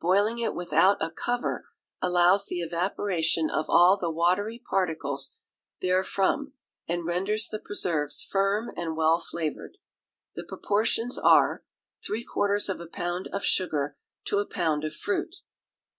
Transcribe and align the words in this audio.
Boiling 0.00 0.38
it 0.38 0.54
without 0.54 1.02
a 1.02 1.10
cover 1.10 1.68
allows 2.00 2.46
the 2.46 2.62
evaporation 2.62 3.50
of 3.50 3.66
all 3.68 3.98
the 3.98 4.10
watery 4.10 4.58
particles 4.58 5.36
therefrom, 5.82 6.54
and 6.88 7.04
renders 7.04 7.48
the 7.50 7.58
preserves 7.58 8.22
firm 8.24 8.70
and 8.74 8.96
well 8.96 9.18
flavoured. 9.20 9.76
The 10.34 10.44
proportions 10.44 11.18
are, 11.18 11.62
three 12.02 12.24
quarters 12.24 12.70
of 12.70 12.80
a 12.80 12.86
pound 12.86 13.28
of 13.34 13.44
sugar 13.44 13.98
to 14.24 14.38
a 14.38 14.46
pound 14.48 14.82
of 14.82 14.94
fruit. 14.94 15.40